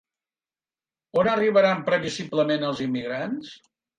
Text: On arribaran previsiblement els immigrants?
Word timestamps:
On 1.23 1.29
arribaran 1.33 1.85
previsiblement 1.91 2.67
els 2.71 2.83
immigrants? 2.89 3.53